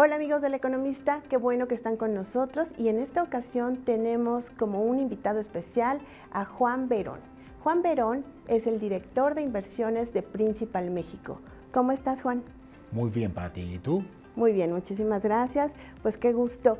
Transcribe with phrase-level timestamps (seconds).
[0.00, 4.48] Hola amigos del Economista, qué bueno que están con nosotros y en esta ocasión tenemos
[4.48, 5.98] como un invitado especial
[6.30, 7.18] a Juan Verón.
[7.64, 11.40] Juan Verón es el director de inversiones de Principal México.
[11.72, 12.44] ¿Cómo estás Juan?
[12.92, 13.60] Muy bien, Pati.
[13.60, 14.04] ¿Y tú?
[14.36, 15.74] Muy bien, muchísimas gracias.
[16.00, 16.78] Pues qué gusto.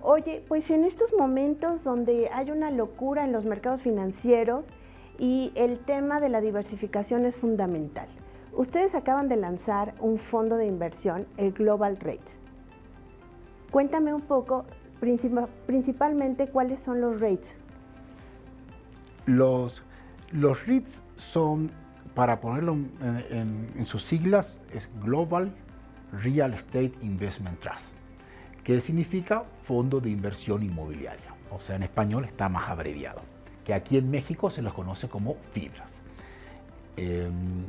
[0.00, 4.68] Oye, pues en estos momentos donde hay una locura en los mercados financieros
[5.18, 8.06] y el tema de la diversificación es fundamental.
[8.52, 12.39] Ustedes acaban de lanzar un fondo de inversión, el Global Rate.
[13.70, 14.66] Cuéntame un poco,
[15.66, 17.56] principalmente, cuáles son los rates.
[19.26, 19.82] Los,
[20.32, 21.70] los REITs son,
[22.14, 22.76] para ponerlo
[23.30, 25.52] en, sus siglas, es Global
[26.12, 27.94] Real Estate Investment Trust,
[28.64, 31.34] que significa Fondo de Inversión Inmobiliaria.
[31.50, 33.20] O sea, en español está más abreviado,
[33.64, 35.94] que aquí en México se los conoce como fibras.
[36.96, 37.64] Em,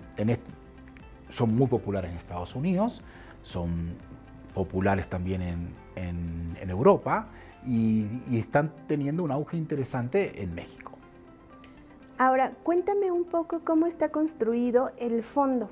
[1.29, 3.03] son muy populares en Estados Unidos,
[3.43, 3.95] son
[4.53, 5.80] populares también en,
[6.81, 7.27] Europa
[7.65, 10.97] y, están teniendo un auge interesante en México.
[12.17, 15.69] Ahora, cuéntame un poco cómo está construido el fondo.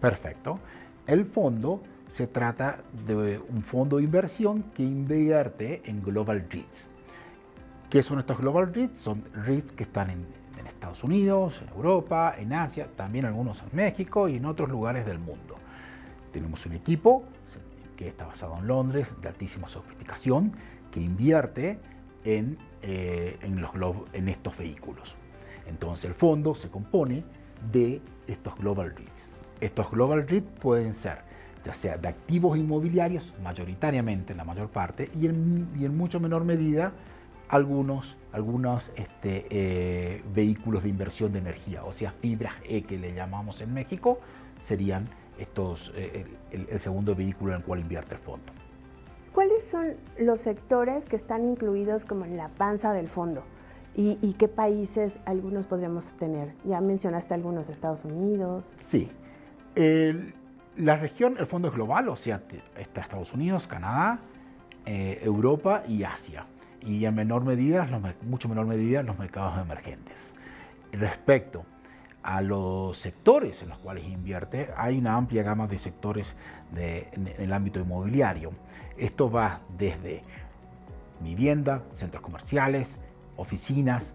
[0.00, 0.60] Perfecto.
[1.06, 6.88] El fondo se trata de un fondo de inversión que invierte en Global REITs.
[7.90, 9.00] ¿Qué son estos Global REITs?
[9.00, 10.26] Son REITs que están en,
[10.58, 15.06] en Estados Unidos, en Europa, en Asia, también algunos en México y en otros lugares
[15.06, 15.56] del mundo.
[16.32, 17.24] Tenemos un equipo
[17.98, 20.52] que está basado en Londres, de altísima sofisticación,
[20.92, 21.80] que invierte
[22.24, 25.16] en, eh, en, estos vehículos.
[25.66, 27.24] Entonces el fondo se compone
[27.72, 29.30] de estos Global REITs.
[29.60, 31.26] Estos Global REITs pueden ser
[31.64, 36.20] ya sea de activos inmobiliarios, mayoritariamente en la mayor parte, y en, y en mucho
[36.20, 36.92] menor medida
[37.48, 43.12] algunos, algunos este, eh, vehículos de inversión de energía, o sea, fibras E que le
[43.12, 44.20] llamamos en México,
[44.62, 45.08] serían
[45.38, 48.52] estos, eh, el, segundo vehículo en el cual invierte el fondo.
[49.32, 53.44] ¿Cuáles son los sectores que están incluidos como en la panza del fondo?
[53.94, 56.54] ¿Y, qué países algunos podríamos tener?
[56.64, 58.72] Ya mencionaste algunos, Estados Unidos.
[58.86, 59.10] Sí.
[60.76, 62.40] la región, el fondo es global, o sea,
[62.76, 64.20] está Estados Unidos, Canadá,
[64.90, 66.46] eh, Europa y Asia.
[66.80, 67.86] Y en menor medida,
[68.22, 70.32] mucho menor medida, los mercados emergentes.
[70.92, 71.66] Respecto
[72.28, 76.36] a los sectores en los cuales invierte, hay una amplia gama de sectores
[76.76, 78.52] en, el ámbito inmobiliario.
[78.98, 80.22] Esto va desde
[81.20, 82.98] vivienda, centros comerciales,
[83.38, 84.12] oficinas,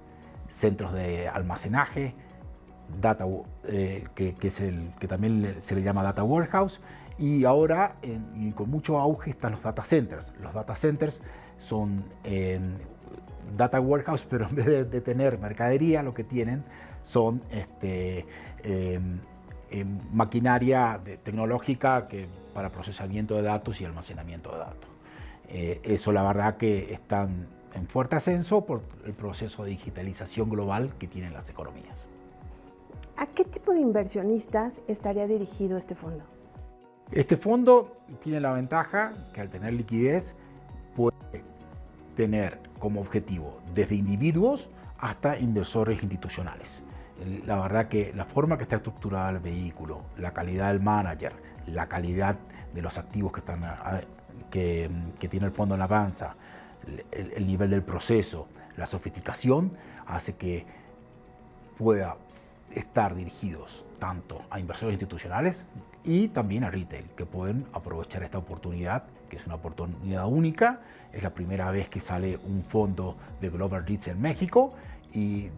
[0.47, 2.13] centros de almacenaje,
[3.01, 3.25] data,
[3.63, 6.81] eh, que, es el, que también se le llama data warehouse,
[7.17, 7.95] y ahora
[8.35, 10.33] y con mucho auge están los data centers.
[10.39, 11.19] Los data centers
[11.57, 12.05] son
[13.57, 16.63] data warehouse, pero en vez de tener mercadería, lo que tienen
[17.03, 18.25] son este,
[18.63, 19.19] em,
[19.69, 24.89] em, maquinaria tecnológica que, para procesamiento de datos y almacenamiento de datos.
[25.49, 30.93] Eh, eso la verdad que están en fuerte ascenso por el proceso de digitalización global
[30.97, 32.05] que tienen las economías.
[33.17, 36.23] ¿A qué tipo de inversionistas estaría dirigido este fondo?
[37.11, 40.33] Este fondo tiene la ventaja que al tener liquidez
[42.15, 44.69] tener como objetivo desde individuos
[44.99, 46.81] hasta inversores institucionales.
[47.45, 51.33] La verdad que la forma que está estructurada el vehículo, la calidad del manager,
[51.67, 52.37] la calidad
[52.73, 53.63] de los activos que, están,
[54.49, 54.89] que,
[55.29, 56.35] tiene el fondo en la avanza,
[57.11, 58.47] el, nivel del proceso,
[58.77, 59.71] la sofisticación,
[60.05, 60.65] hace que
[61.77, 62.17] pueda
[62.71, 65.65] estar dirigidos tanto a inversores institucionales
[66.03, 70.81] y también a retail, que pueden aprovechar esta oportunidad, que es una oportunidad única.
[71.11, 74.73] Es la primera vez que sale un fondo de Global REITs en México
[75.13, 75.49] y,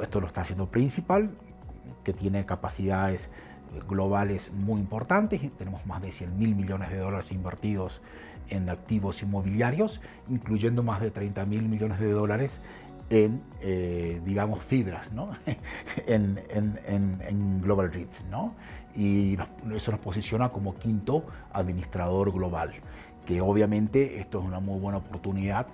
[0.00, 1.30] esto lo está haciendo Principal,
[2.04, 3.28] que tiene capacidades
[3.88, 5.42] globales muy importantes.
[5.58, 8.00] Tenemos más de 100 mil millones de dólares invertidos
[8.48, 12.60] en activos inmobiliarios, incluyendo más de 30 mil millones de dólares
[13.10, 15.32] en, eh, digamos, fibras, ¿no?
[16.06, 18.24] en, en, en, Global REITs.
[18.30, 18.54] ¿no?
[18.94, 19.38] Y
[19.74, 22.72] eso nos posiciona como quinto administrador global,
[23.26, 25.66] que obviamente esto es una muy buena oportunidad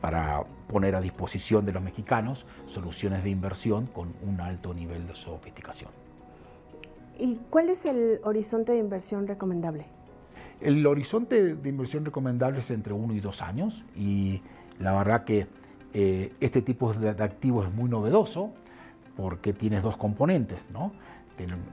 [0.00, 5.14] para poner a disposición de los mexicanos soluciones de inversión con un alto nivel de
[5.14, 5.90] sofisticación.
[7.18, 9.84] ¿Y cuál es el horizonte de inversión recomendable?
[10.60, 14.42] El horizonte de inversión recomendable es entre uno y dos años y
[14.78, 15.46] la verdad que
[15.92, 18.50] eh, este tipo de, activos es muy novedoso
[19.16, 20.92] porque tienes dos componentes, ¿no?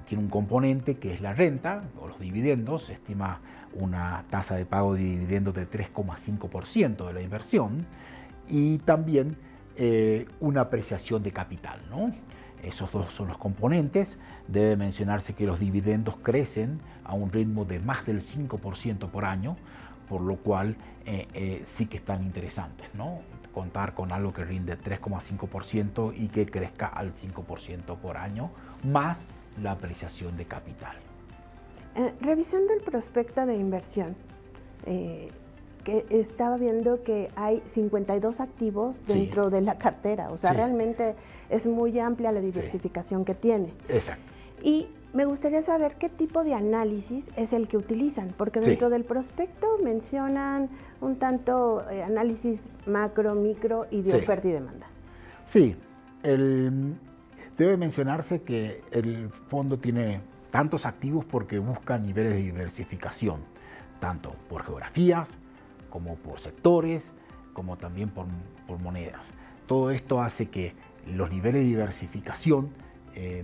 [0.06, 3.42] Tiene, un componente que es la renta o los dividendos, se estima
[3.74, 7.86] una tasa de pago de dividendos de 3,5% de la inversión
[8.48, 9.38] y también
[9.76, 11.82] eh, una apreciación de capital.
[11.90, 12.14] ¿no?
[12.64, 14.18] Esos dos son los componentes.
[14.48, 19.58] Debe mencionarse que los dividendos crecen a un ritmo de más del 5% por año,
[20.08, 20.78] por lo cual
[21.64, 23.20] sí que están interesantes, ¿no?
[23.54, 28.52] Contar con algo que rinde 3,5% y que crezca al 5% por año,
[28.84, 29.26] más
[29.62, 30.96] la apreciación de capital.
[32.22, 34.16] revisando el prospecto de inversión,
[35.88, 41.16] que estaba viendo que hay 52 activos dentro de la cartera, o sea, realmente
[41.50, 43.74] es muy amplia la diversificación que tiene.
[43.88, 44.34] Exacto.
[44.62, 49.06] Y me gustaría saber qué tipo de análisis es el que utilizan, porque dentro del
[49.06, 50.70] prospecto mencionan
[51.00, 54.88] un tanto eh, análisis macro, micro y de oferta y demanda.
[55.46, 55.76] Sí,
[57.58, 60.22] debe mencionarse que el fondo tiene
[60.52, 63.42] tantos activos porque busca niveles de diversificación,
[64.00, 65.38] tanto por geografías,
[65.90, 67.12] como por sectores,
[67.54, 68.28] como también por,
[68.80, 69.32] monedas.
[69.66, 70.76] Todo esto hace que
[71.08, 72.70] los niveles de diversificación
[73.16, 73.44] eh,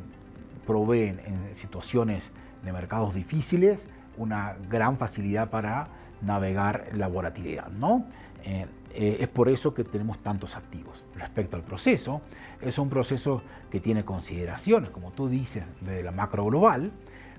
[0.67, 2.29] proveen en situaciones
[2.63, 3.85] de mercados difíciles
[4.17, 5.87] una gran facilidad para
[6.21, 7.69] navegar la volatilidad.
[7.69, 8.05] ¿no?
[8.43, 11.03] Eh, eh, es por eso que tenemos tantos activos.
[11.15, 12.21] Respecto al proceso,
[12.61, 13.41] es un proceso
[13.71, 16.91] que tiene consideraciones, como tú dices, de la macro global,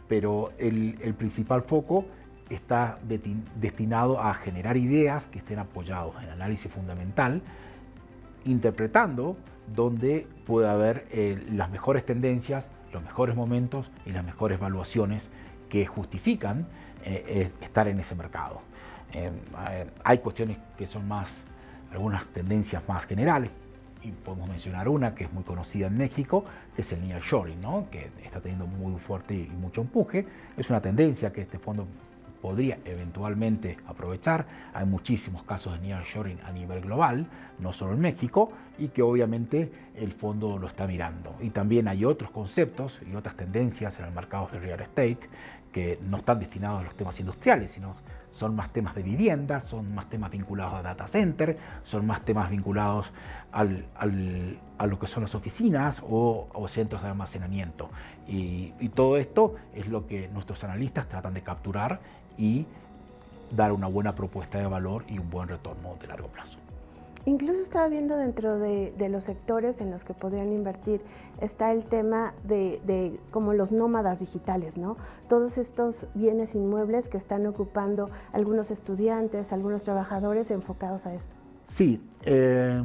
[0.08, 2.04] pero el, principal foco
[2.50, 2.98] está
[3.56, 7.40] destinado a generar ideas que estén apoyados en análisis fundamental,
[8.44, 9.36] interpretando
[9.74, 15.30] donde puede haber eh, las mejores tendencias, los mejores momentos y las mejores evaluaciones
[15.68, 16.66] que justifican
[17.04, 18.60] eh, estar en ese mercado.
[20.02, 21.42] Hay cuestiones que son más,
[21.92, 23.50] algunas tendencias más generales,
[24.04, 26.44] y podemos mencionar una que es muy conocida en México,
[26.76, 27.86] que es el nearshoring, ¿no?
[27.90, 30.26] que está teniendo muy fuerte y mucho empuje.
[30.56, 31.86] Es una tendencia que este fondo
[32.42, 34.44] podría eventualmente aprovechar.
[34.74, 37.26] Hay muchísimos casos de nearshoring a nivel global,
[37.58, 41.34] no solo en México, y que obviamente el fondo lo está mirando.
[41.40, 45.20] Y también hay otros conceptos y otras tendencias en el mercado de real estate
[45.72, 47.96] que no están destinados a los temas industriales, sino
[48.34, 52.50] son más temas de vivienda, son más temas vinculados a data center, son más temas
[52.50, 53.12] vinculados
[53.52, 57.90] al, a lo que son las oficinas o, centros de almacenamiento.
[58.26, 62.00] Y, y, todo esto es lo que nuestros analistas tratan de capturar
[62.36, 62.66] y
[63.52, 66.63] dar una buena propuesta de valor y un buen retorno de largo plazo.
[67.26, 71.00] Incluso estaba viendo dentro de, los sectores en los que podrían invertir,
[71.40, 74.98] está el tema de, como los nómadas digitales, ¿no?
[75.28, 81.34] Todos estos bienes inmuebles que están ocupando algunos estudiantes, algunos trabajadores enfocados a esto.
[81.68, 82.82] Sí, eh,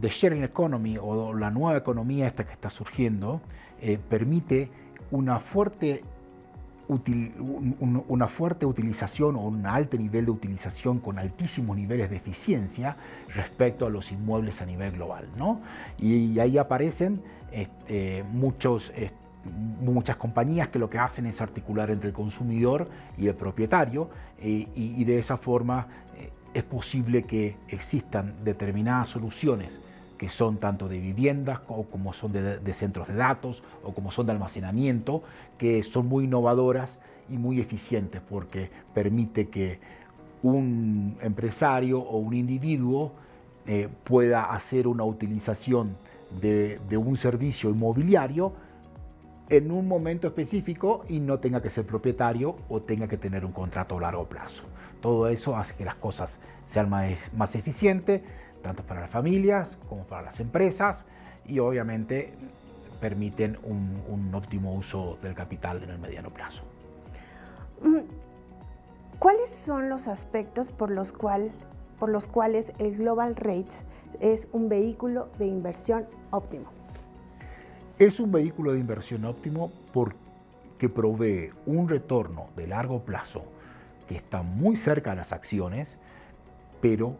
[0.00, 3.40] The Sharing Economy o la nueva economía esta que está surgiendo
[3.80, 4.70] eh, permite
[5.10, 6.04] una fuerte
[6.88, 12.96] una fuerte utilización o un alto nivel de utilización con altísimos niveles de eficiencia
[13.34, 15.28] respecto a los inmuebles a nivel global.
[15.36, 15.60] ¿no?
[15.98, 18.92] Y, ahí aparecen este, muchos,
[19.80, 24.68] muchas compañías que lo que hacen es articular entre el consumidor y el propietario eh,
[24.74, 25.86] y, de esa forma
[26.16, 29.80] eh, es posible que existan determinadas soluciones
[30.22, 34.30] que son tanto de viviendas como son de, centros de datos o como son de
[34.30, 35.24] almacenamiento,
[35.58, 36.96] que son muy innovadoras
[37.28, 39.80] y muy eficientes porque permite que
[40.44, 43.10] un empresario o un individuo
[43.66, 45.96] eh, pueda hacer una utilización
[46.40, 48.52] de, un servicio inmobiliario
[49.48, 53.50] en un momento específico y no tenga que ser propietario o tenga que tener un
[53.50, 54.62] contrato a largo plazo.
[55.00, 58.22] Todo eso hace que las cosas sean más, más eficientes,
[58.62, 61.04] tanto para las familias como para las empresas
[61.44, 62.32] y obviamente
[63.00, 66.62] permiten un, óptimo uso del capital en el mediano plazo.
[67.82, 67.98] Mm,
[69.18, 71.12] ¿Cuáles son los aspectos por los,
[71.98, 73.84] por los cuales el Global Rates
[74.20, 76.66] es un vehículo de inversión óptimo?
[77.98, 83.44] Es un vehículo de inversión óptimo porque provee un retorno de largo plazo
[84.08, 85.98] que está muy cerca de las acciones,
[86.80, 87.16] pero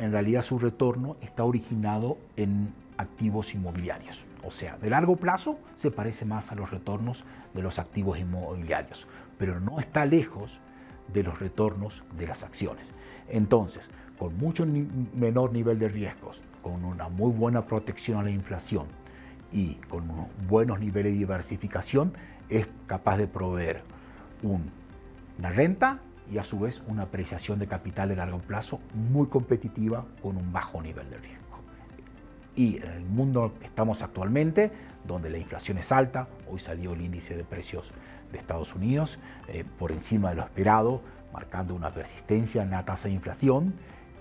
[0.00, 4.24] en realidad su retorno está originado en activos inmobiliarios.
[4.42, 9.06] O sea, de largo plazo se parece más a los retornos de los activos inmobiliarios,
[9.38, 10.58] pero no está lejos
[11.12, 12.92] de los retornos de las acciones.
[13.28, 13.88] Entonces,
[14.18, 14.66] con mucho
[15.14, 18.86] menor nivel de riesgos, con una muy buena protección a la inflación
[19.52, 20.04] y con
[20.48, 22.14] buenos niveles de diversificación,
[22.48, 23.82] es capaz de proveer
[24.42, 26.00] una renta
[26.30, 30.52] y a su vez una apreciación de capital de largo plazo muy competitiva con un
[30.52, 31.40] bajo nivel de riesgo.
[32.56, 34.70] Y en el mundo estamos actualmente,
[35.06, 37.90] donde la inflación es alta, hoy salió el índice de precios
[38.32, 39.18] de Estados Unidos
[39.48, 41.00] eh, por encima de lo esperado,
[41.32, 43.74] marcando una persistencia en la tasa de inflación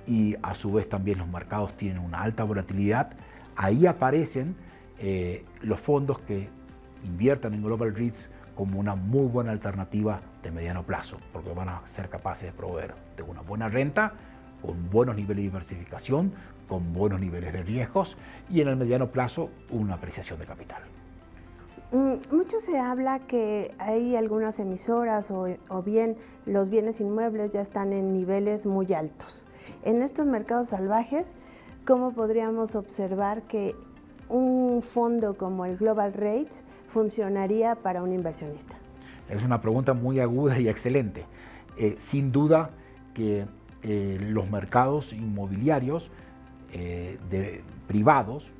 [0.08, 3.12] y a su vez también los mercados tienen una alta volatilidad,
[3.56, 4.56] ahí aparecen
[5.00, 6.50] eh, los fondos que
[7.04, 11.82] inviertan en Global REITs como una muy buena alternativa de mediano plazo, porque van a
[11.88, 14.12] ser capaces de proveer de una buena renta,
[14.62, 16.34] con buenos niveles de diversificación,
[16.68, 18.18] con buenos niveles de riesgos
[18.50, 20.82] y en el mediano plazo una apreciación de capital.
[21.94, 27.62] Mm, mucho se habla que hay algunas emisoras o, o, bien los bienes inmuebles ya
[27.62, 29.46] están en niveles muy altos.
[29.86, 31.38] En estos mercados salvajes,
[31.86, 33.74] ¿cómo podríamos observar que
[34.28, 38.76] un fondo como el Global Rates funcionaría para un inversionista?
[39.30, 41.26] Es una pregunta muy aguda y excelente.
[41.78, 42.72] Eh, sin duda
[43.14, 43.46] que
[43.84, 46.12] eh, los mercados inmobiliarios
[46.74, 47.18] eh,
[47.88, 48.52] privados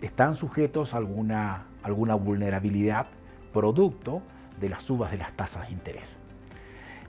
[0.00, 3.06] están sujetos a alguna, alguna vulnerabilidad
[3.52, 4.22] producto
[4.60, 6.16] de las subas de las tasas de interés.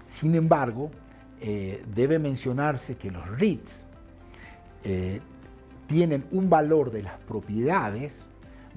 [0.08, 0.90] Sin embargo,
[1.40, 3.86] debe mencionarse que los REITs
[5.88, 8.26] tienen un valor de las propiedades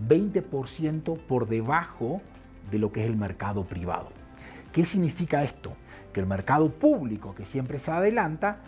[0.01, 2.21] 20% por debajo
[2.71, 4.09] de lo que es el mercado privado.
[4.73, 5.73] ¿Qué significa esto?
[6.13, 8.59] Que el mercado público, que siempre se adelanta,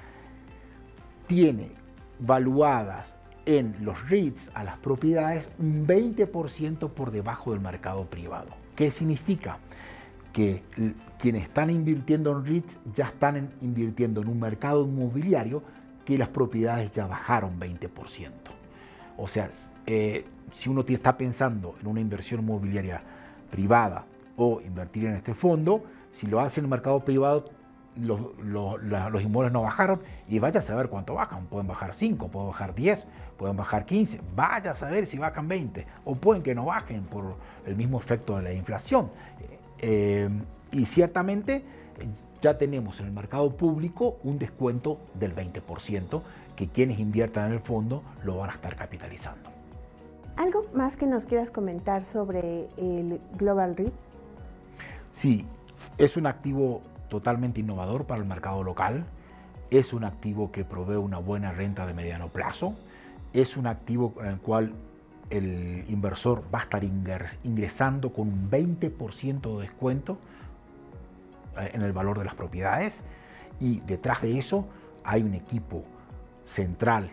[1.26, 1.72] tiene
[2.18, 3.16] valuadas
[3.46, 8.48] en los REITs a las propiedades un 20% por debajo del mercado privado.
[8.76, 9.58] ¿Qué significa?
[10.32, 10.62] Que
[11.18, 15.62] quienes están invirtiendo en REITs ya están invirtiendo en un mercado inmobiliario
[16.04, 18.30] que las propiedades ya bajaron 20%.
[19.16, 19.50] O sea,
[19.90, 23.00] eh, si uno está pensando en una inversión inmobiliaria
[23.50, 24.04] privada
[24.36, 27.46] o invertir en este fondo, si lo hace en el mercado privado,
[27.96, 31.46] los, inmuebles no bajaron y vaya a saber cuánto bajan.
[31.46, 33.06] Pueden bajar 5, pueden bajar 10,
[33.38, 37.36] pueden bajar 15, vaya a saber si bajan 20 o pueden que no bajen por
[37.64, 39.10] el mismo efecto de la inflación.
[39.78, 40.28] Eh,
[40.70, 41.64] y ciertamente
[42.42, 46.20] ya tenemos en el mercado público un descuento del 20%
[46.56, 49.57] que quienes inviertan en el fondo lo van a estar capitalizando.
[50.38, 53.92] ¿Algo más que nos quieras comentar sobre el Global REIT?
[55.12, 55.44] Sí,
[55.98, 59.04] es un activo totalmente innovador para el mercado local,
[59.72, 62.76] es un activo que provee una buena renta de mediano plazo,
[63.32, 64.74] es un activo en el cual
[65.30, 70.18] el inversor va a estar ingresando con un 20% de descuento
[71.58, 73.02] eh, en el valor de las propiedades.
[73.58, 74.68] Y detrás de eso
[75.02, 75.82] hay un equipo
[76.44, 77.10] central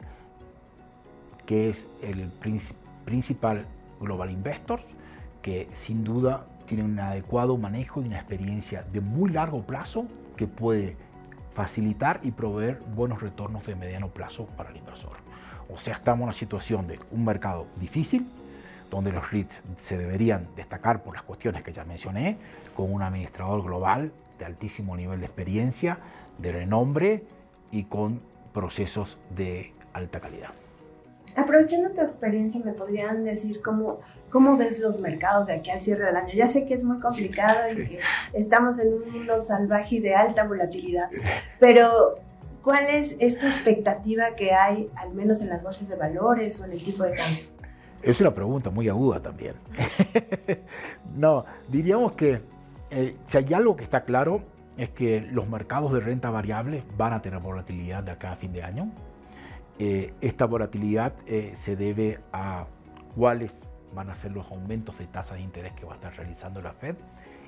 [1.47, 3.65] que es el principal principal
[4.01, 4.83] Global Investors,
[5.41, 10.47] que sin duda tiene un adecuado manejo y una experiencia de muy largo plazo que
[10.47, 10.93] puede
[11.53, 15.13] facilitar y proveer buenos retornos de mediano plazo para el inversor.
[15.73, 18.27] O sea, estamos en una situación de un mercado difícil,
[18.91, 22.37] donde los REITs se deberían destacar por las cuestiones que ya mencioné,
[22.75, 25.97] con un administrador global de altísimo nivel de experiencia,
[26.37, 27.23] de renombre
[27.71, 28.21] y con
[28.53, 30.64] procesos de alta calidad.
[31.35, 33.99] Aprovechando tu experiencia, ¿me podrían decir cómo,
[34.29, 36.33] cómo ves los mercados de aquí al cierre del año?
[36.33, 37.99] Ya sé que es muy complicado y que
[38.33, 41.09] estamos en un mundo salvaje y de alta volatilidad,
[41.59, 42.19] pero
[42.63, 46.71] ¿cuál es esta expectativa que hay, al menos en las bolsas de valores o en
[46.71, 47.43] el tipo de cambio?
[48.01, 49.55] Es una pregunta muy aguda también.
[51.15, 52.41] no, diríamos que
[52.91, 54.41] eh, si hay algo que está claro
[54.77, 58.53] es que los mercados de renta variable van a tener volatilidad de acá a fin
[58.53, 58.91] de año.
[59.77, 62.65] Eh, esta volatilidad eh, se debe a
[63.15, 66.61] cuáles van a ser los aumentos de tasas de interés que va a estar realizando
[66.61, 66.95] la Fed.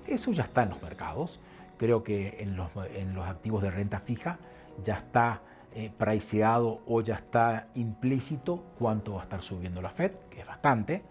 [0.05, 1.39] Eso ya está en los mercados.
[1.77, 4.39] Creo que en los, en los activos de renta fija
[4.83, 5.41] ya está
[5.73, 10.47] eh, priceado o ya está implícito cuánto va a estar subiendo la Fed, que es
[10.47, 11.03] bastante.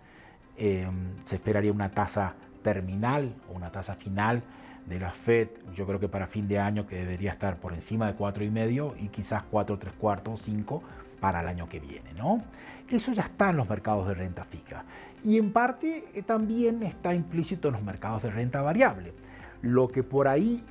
[0.57, 4.43] se esperaría una tasa terminal o una tasa final
[4.87, 8.07] de la Fed, yo creo que para fin de año que debería estar por encima
[8.07, 10.83] de 4,5 y quizás 4, 3 cuartos, 5
[11.26, 12.12] para el año que viene.
[12.14, 12.40] ¿no?
[12.88, 14.85] Eso ya está en los mercados de renta fija
[15.25, 19.12] y en parte eh, también está implícito en los mercados de renta variable.
[19.61, 20.62] Lo que por ahí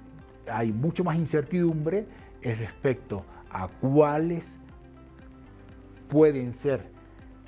[0.50, 2.06] hay mucho más incertidumbre
[2.42, 4.58] es respecto a cuáles
[6.08, 6.88] pueden ser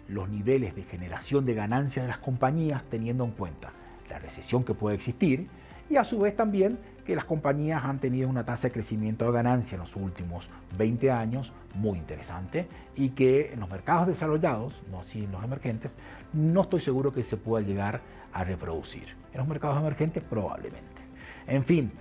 [0.10, 3.72] los niveles de generación de ganancias de las compañías teniendo en cuenta
[4.10, 5.48] la recesión que puede existir
[5.90, 9.32] y a su vez también que las compañías han tenido una tasa de crecimiento de
[9.32, 15.00] ganancia en los últimos 20 años muy interesante y que en los mercados desarrollados, no
[15.00, 15.96] así en los emergentes,
[16.34, 18.02] no estoy seguro que se pueda llegar
[18.34, 19.16] a reproducir.
[19.32, 21.02] En los mercados emergentes probablemente.
[21.48, 21.94] En fin,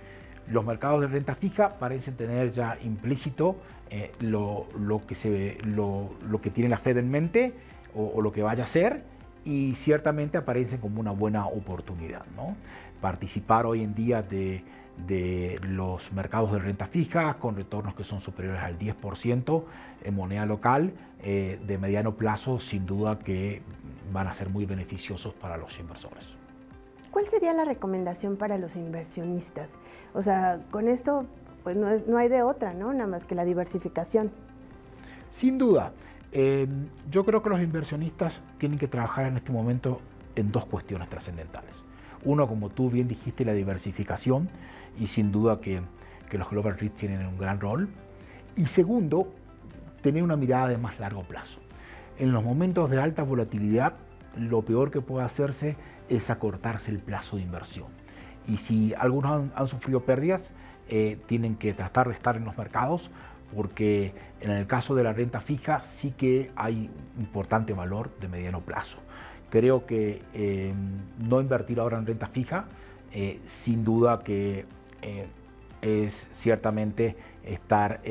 [0.49, 3.55] los mercados de renta fija parecen tener ya implícito
[3.89, 4.67] eh, lo,
[5.07, 7.53] que se, lo, lo, que tiene la Fed en mente
[7.95, 9.05] o, o, lo que vaya a ser
[9.45, 12.25] y ciertamente aparecen como una buena oportunidad.
[12.35, 12.57] ¿no?
[12.99, 14.65] Participar hoy en día de
[15.05, 19.63] de los mercados de renta fija con retornos que son superiores al 10%
[20.03, 23.61] en moneda local eh, de mediano plazo sin duda que
[24.11, 26.25] van a ser muy beneficiosos para los inversores.
[27.11, 29.77] ¿Cuál sería la recomendación para los inversionistas?
[30.13, 31.25] O sea, con esto
[31.63, 32.93] pues no, es, no hay de otra, ¿no?
[32.93, 34.31] Nada más que la diversificación.
[35.31, 35.91] Sin duda.
[36.31, 39.99] Em, yo creo que los inversionistas tienen que trabajar en este momento
[40.35, 41.86] en dos cuestiones trascendentales.
[42.23, 44.49] Uno, como tú bien dijiste, la diversificación,
[44.99, 45.81] y sin duda que,
[46.31, 47.89] los Global REITs tienen un gran rol.
[48.55, 49.33] Y segundo,
[50.01, 51.59] tener una mirada de más largo plazo.
[52.19, 53.93] En los momentos de alta volatilidad,
[54.35, 55.75] lo peor que puede hacerse
[56.09, 57.87] es acortarse el plazo de inversión.
[58.47, 60.51] Y si algunos han, sufrido pérdidas,
[60.89, 63.09] eh, tienen que tratar de estar en los mercados
[63.55, 68.61] porque en el caso de la renta fija sí que hay importante valor de mediano
[68.61, 68.97] plazo.
[69.49, 70.73] Creo que eh,
[71.19, 72.65] no invertir ahora en renta fija,
[73.11, 74.65] eh, sin duda que
[75.81, 78.01] es ciertamente estar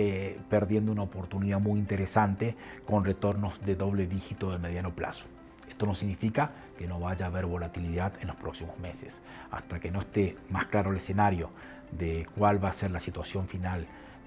[0.49, 2.55] perdiendo una oportunidad muy interesante
[2.87, 5.26] con retornos de doble dígito de mediano plazo.
[5.69, 9.21] Esto no significa que no vaya a haber volatilidad en los próximos meses.
[9.50, 11.50] Hasta que no esté más claro el escenario
[11.90, 13.87] de cuál va a ser la situación final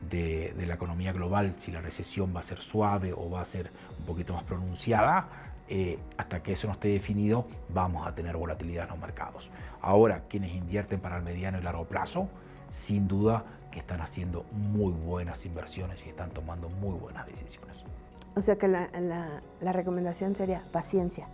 [0.10, 3.72] de, la economía global, si la recesión va a ser suave o va a ser
[3.98, 8.86] un poquito más pronunciada, eh, hasta que eso no esté definido, vamos a tener volatilidad
[8.86, 9.50] en los mercados.
[9.82, 12.28] Ahora, quienes invierten para el mediano y largo plazo,
[12.72, 17.78] sin duda que están haciendo muy buenas inversiones y están tomando muy buenas decisiones.
[18.36, 18.90] O sea que la,
[19.60, 21.28] la recomendación sería paciencia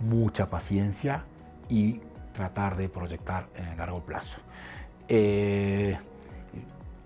[0.00, 1.24] mucha paciencia
[1.68, 2.00] y
[2.34, 4.38] tratar de proyectar en el largo plazo.
[5.08, 5.96] Eh,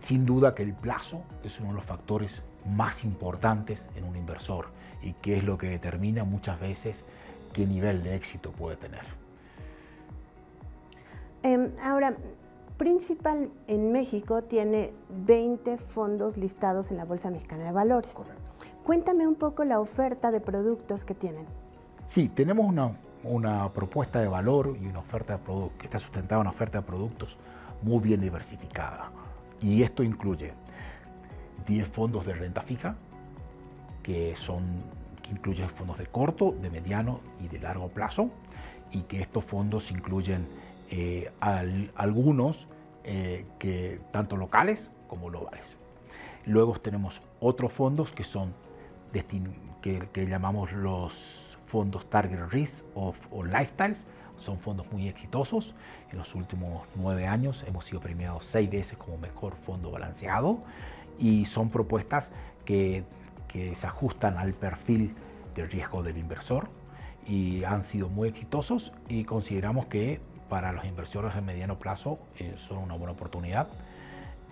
[0.00, 4.68] sin duda que el plazo es uno de los factores más importantes en un inversor
[5.02, 7.04] y que es lo que determina muchas veces
[7.52, 9.04] qué nivel de éxito puede tener.
[11.42, 12.16] Em, ahora,
[12.80, 14.94] Principal en México tiene
[15.26, 18.16] 20 fondos listados en la Bolsa Mexicana de Valores.
[18.86, 21.44] Cuéntame un poco la oferta de productos que tienen.
[22.08, 22.66] Sí, tenemos
[23.22, 26.78] una, propuesta de valor y una oferta de productos que está sustentada en una oferta
[26.78, 27.36] de productos
[27.82, 29.10] muy bien diversificada.
[29.60, 30.54] Y esto incluye
[31.66, 32.96] 10 fondos de renta fija,
[34.02, 34.62] que son
[35.30, 38.30] que incluyen fondos de corto, de mediano y de largo plazo,
[38.90, 40.46] y que estos fondos incluyen
[40.90, 41.30] eh,
[41.94, 42.66] algunos
[43.04, 45.76] eh, que tanto locales como globales.
[46.46, 48.52] Luego tenemos otros fondos que son
[49.82, 53.14] que, que llamamos los fondos Target Risk o,
[53.44, 54.06] Lifestyles.
[54.36, 55.74] Son fondos muy exitosos.
[56.10, 60.58] En los últimos nueve años hemos sido premiados seis veces como mejor fondo balanceado
[61.18, 62.32] y son propuestas
[62.64, 63.04] que,
[63.50, 65.14] que se ajustan al perfil
[65.54, 66.68] de riesgo del inversor
[67.26, 72.54] y han sido muy exitosos y consideramos que para los inversores de mediano plazo eh,
[72.68, 73.68] son una buena oportunidad.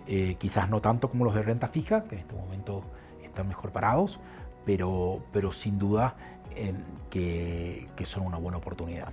[0.07, 2.83] Eh, quizás no tanto como los de renta fija, que en este momento
[3.23, 4.19] están mejor parados,
[4.65, 6.15] pero, pero sin duda
[7.09, 9.11] que, son una buena oportunidad.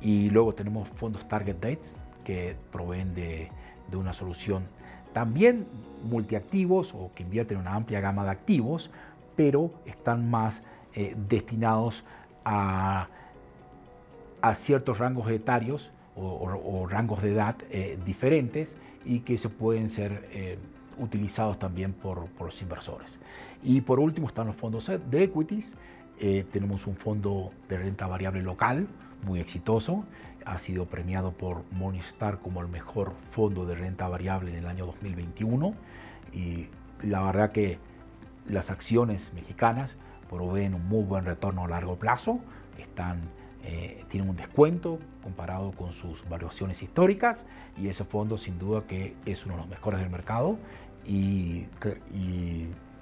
[0.00, 3.50] Y luego tenemos fondos Target Dates que proveen de,
[3.92, 4.64] una solución
[5.12, 5.66] también
[6.02, 8.90] multiactivos o que invierten en una amplia gama de activos,
[9.36, 10.62] pero están más
[10.94, 12.04] eh, destinados
[12.44, 13.08] a,
[14.40, 20.28] a, ciertos rangos etarios o, rangos de edad eh, diferentes y que se pueden ser
[20.32, 20.58] eh,
[20.98, 23.18] utilizados también por, por, los inversores.
[23.62, 25.74] Y por último están los fondos de equities,
[26.24, 28.86] eh, tenemos un fondo de renta variable local
[29.26, 30.04] muy exitoso.
[30.44, 34.86] Ha sido premiado por Morningstar como el mejor fondo de renta variable en el año
[34.86, 35.74] 2021.
[36.32, 36.68] Y
[37.02, 37.78] la verdad que
[38.48, 39.96] las acciones mexicanas
[40.28, 42.40] proveen un muy buen retorno a largo plazo.
[42.78, 43.20] Están,
[43.64, 47.44] eh, tienen un descuento comparado con sus valuaciones históricas
[47.76, 50.58] y ese fondo sin duda que es uno de los mejores del mercado
[51.04, 51.66] y,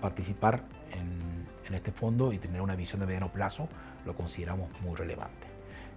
[0.01, 3.69] participar en en este fondo y tener una visión de mediano plazo
[4.05, 5.47] lo consideramos muy relevante.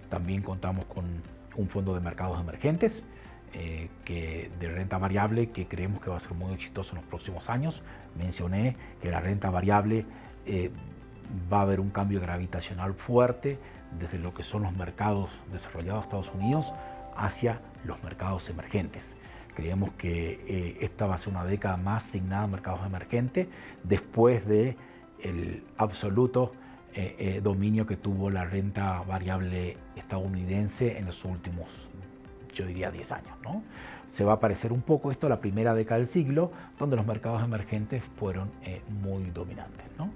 [0.08, 1.04] También contamos con
[1.56, 3.04] un fondo de mercados emergentes
[3.54, 7.04] eh, que, de renta variable que creemos que va a ser muy exitoso en los
[7.04, 7.82] próximos años.
[8.16, 10.04] Mencioné que la renta variable
[10.46, 10.70] eh,
[11.52, 13.58] va a haber un cambio gravitacional fuerte
[13.98, 16.72] desde lo que son los mercados desarrollados de Estados Unidos
[17.16, 19.16] hacia los mercados emergentes.
[19.54, 23.46] Creemos que eh, esta va a ser una década más asignada a mercados emergentes
[23.84, 24.76] después de
[25.78, 26.52] absoluto
[26.96, 31.66] eh, eh, dominio que tuvo la renta variable estadounidense en los últimos,
[32.54, 33.36] yo diría, 10 años.
[33.42, 33.62] ¿no?
[34.06, 37.06] Se va a parecer un poco esto a la primera década del siglo, donde los
[37.06, 39.86] mercados emergentes fueron eh, muy dominantes.
[39.98, 40.10] ¿no?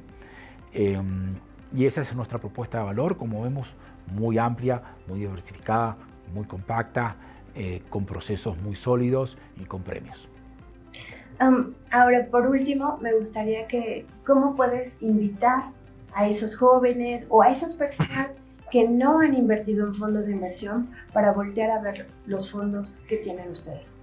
[0.72, 1.34] Em,
[1.72, 3.68] y esa es nuestra propuesta de valor, como vemos,
[4.06, 5.96] muy amplia, muy diversificada,
[6.34, 7.16] muy compacta,
[7.90, 10.28] con procesos muy sólidos y con premios
[11.90, 15.70] ahora, por último, me gustaría que, ¿cómo puedes invitar
[16.12, 18.30] a esos jóvenes o a esas personas
[18.70, 23.16] que no han invertido en fondos de inversión para voltear a ver los fondos que
[23.16, 23.98] tienen ustedes?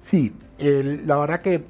[0.00, 1.64] Sí, la verdad que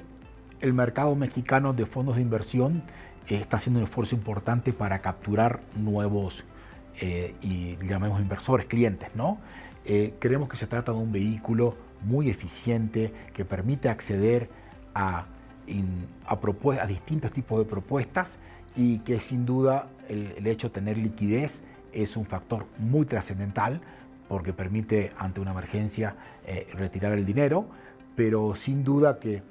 [0.61, 2.83] el mercado mexicano de fondos de inversión
[3.27, 6.43] eh, está haciendo un esfuerzo importante para capturar nuevos
[6.99, 9.39] eh, y llamemos inversores, clientes, ¿no?
[9.85, 14.49] Eh, creemos que se trata de un vehículo muy eficiente que permite acceder
[14.93, 15.25] a,
[16.25, 18.37] a, distintos tipos de propuestas
[18.75, 21.63] y que sin duda el, hecho de tener liquidez
[21.93, 23.81] es un factor muy trascendental
[24.27, 26.15] porque permite ante una emergencia
[26.73, 27.65] retirar el dinero,
[28.15, 29.43] pero sin duda que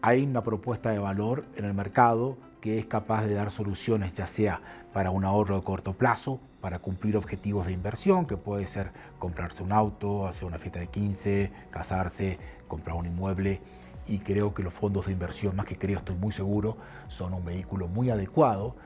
[0.00, 4.26] hay una propuesta de valor en el mercado que es capaz de dar soluciones ya
[4.26, 4.60] sea
[4.94, 9.62] para un ahorro de corto plazo, para cumplir objetivos de inversión, que puede ser comprarse
[9.62, 13.60] un auto, hacer una fiesta de 15, casarse, comprar un inmueble.
[14.06, 17.44] Y creo que los fondos de inversión, más que creo, estoy muy seguro, son un
[17.44, 18.76] vehículo muy adecuado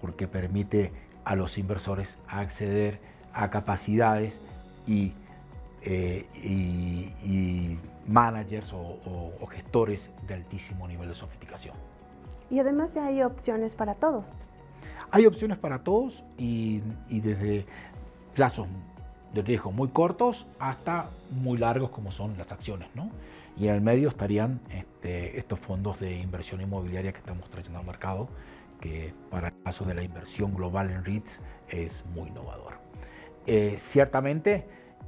[0.00, 0.92] porque permite
[1.26, 2.98] a los inversores acceder
[3.34, 4.40] a capacidades
[4.86, 5.12] y,
[5.82, 11.74] eh, managers o gestores de altísimo nivel de sofisticación.
[12.50, 14.32] Y además ya hay opciones para todos.
[15.10, 17.66] Hay opciones para todos y, desde
[18.34, 18.68] plazos
[19.32, 22.88] de riesgo muy cortos hasta muy largos como son las acciones.
[22.94, 23.10] ¿no?
[23.56, 27.86] Y en el medio estarían este, estos fondos de inversión inmobiliaria que estamos trayendo al
[27.86, 28.28] mercado,
[28.80, 32.74] que para el caso de la inversión global en REITs es muy innovador.
[33.46, 34.66] Eh, ciertamente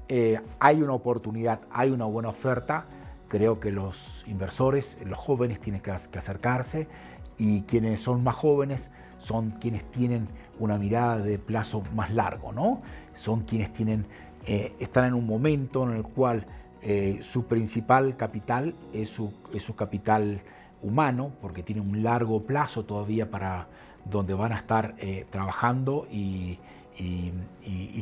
[0.08, 2.86] eh, hay una oportunidad, hay una buena oferta.
[3.28, 6.88] Creo que los inversores, los jóvenes tienen que acercarse
[7.36, 10.28] y quienes son más jóvenes son quienes tienen
[10.58, 12.80] una mirada de plazo más largo, ¿no?
[13.14, 14.06] Son quienes tienen,
[14.46, 16.46] eh, están en un momento en el cual
[16.82, 20.40] eh, su principal capital es su, su, capital
[20.82, 23.66] humano, porque tiene un largo plazo todavía para
[24.04, 26.58] donde van a estar eh, trabajando y,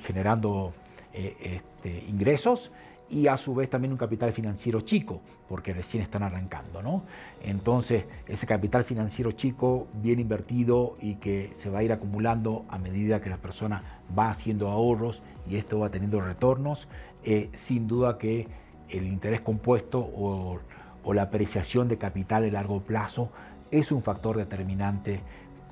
[0.03, 0.73] generando
[1.12, 2.71] este, ingresos
[3.09, 6.83] y a su vez también un capital financiero chico, porque recién están arrancando.
[6.83, 7.03] ¿no?
[7.43, 12.79] Entonces, ese capital financiero chico, bien invertido y que se va a ir acumulando a
[12.79, 16.89] medida que la persona va haciendo ahorros y esto va teniendo retornos,
[17.25, 18.49] eh, sin duda que
[18.89, 20.59] el interés compuesto o,
[21.07, 23.31] o la apreciación de capital de largo plazo
[23.71, 25.21] es un factor determinante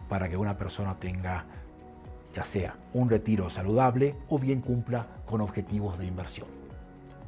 [0.08, 1.44] para que una persona tenga
[2.34, 6.48] ya sea un retiro saludable o bien cumpla con objetivos de inversión.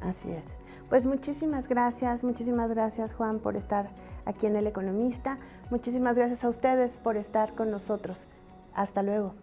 [0.01, 0.57] Así es.
[0.89, 3.89] Pues muchísimas gracias, muchísimas gracias Juan por estar
[4.25, 5.37] aquí en El Economista.
[5.69, 8.27] Muchísimas gracias a ustedes por estar con nosotros.
[8.73, 9.35] Hasta luego.